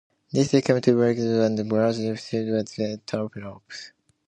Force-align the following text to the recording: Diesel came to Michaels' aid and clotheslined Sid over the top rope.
Diesel 0.33 0.61
came 0.63 0.81
to 0.81 0.95
Michaels' 0.99 1.25
aid 1.25 1.59
and 1.59 1.69
clotheslined 1.71 2.19
Sid 2.19 2.47
over 2.49 2.63
the 2.63 3.01
top 3.05 3.35
rope. 3.35 3.71